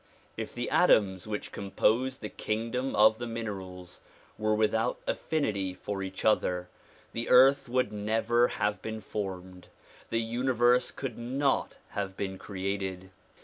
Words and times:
If 0.35 0.55
the 0.55 0.67
atoms 0.71 1.27
which 1.27 1.51
compose 1.51 2.17
the 2.17 2.29
kingdom 2.29 2.95
of 2.95 3.19
the 3.19 3.27
minerals 3.27 4.01
were 4.35 4.55
without 4.55 4.97
affinity 5.05 5.75
for 5.75 6.01
each 6.01 6.25
other 6.25 6.69
the 7.13 7.29
earth 7.29 7.69
would 7.69 7.93
never 7.93 8.47
have 8.47 8.81
been 8.81 9.01
formed, 9.01 9.67
the 10.09 10.19
universe 10.21 10.89
could 10.89 11.19
not 11.19 11.75
have 11.89 12.17
been 12.17 12.39
created. 12.39 13.11